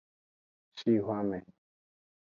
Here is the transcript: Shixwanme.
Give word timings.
Shixwanme. 0.77 1.39